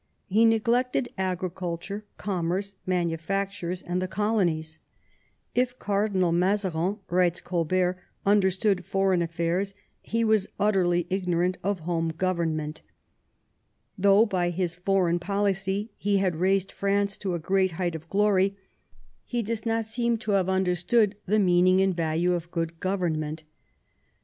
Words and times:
He 0.25 0.45
neglected 0.45 1.09
agriculture, 1.15 2.05
com 2.17 2.47
merce, 2.47 2.73
manufactures, 2.87 3.83
and 3.83 4.01
the 4.01 4.07
colonies. 4.07 4.79
"If 5.53 5.77
Cardinal 5.77 6.31
Mazarin," 6.31 6.97
writes 7.07 7.39
Colbert, 7.39 7.99
"understood 8.25 8.83
foreign 8.83 9.21
affairs, 9.21 9.75
he 10.01 10.23
was 10.23 10.47
utterly 10.59 11.05
ignorant 11.11 11.59
of 11.63 11.81
home 11.81 12.09
government." 12.09 12.81
Though 13.95 14.25
by 14.25 14.49
his 14.49 14.73
foreign 14.73 15.19
policy 15.19 15.91
he 15.97 16.17
had 16.17 16.37
raised 16.37 16.71
France 16.71 17.15
to 17.19 17.35
a 17.35 17.39
great 17.39 17.73
height 17.73 17.93
of 17.93 18.09
glory, 18.09 18.57
he 19.23 19.43
does 19.43 19.67
not 19.67 19.85
seem 19.85 20.17
to 20.17 20.31
have 20.31 20.49
understood 20.49 21.13
176 21.25 21.27
MAZARIN 21.27 21.37
chap. 21.37 21.37
the 21.37 21.45
meaning 21.45 21.79
and 21.79 21.95
value 21.95 22.33
of 22.33 22.49
good 22.49 22.79
government. 22.79 23.43